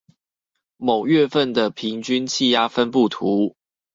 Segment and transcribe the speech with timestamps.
[0.77, 3.55] 某月份的平均氣壓分佈圖